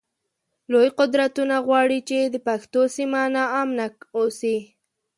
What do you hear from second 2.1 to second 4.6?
د پښتنو سیمه ناامنه اوسی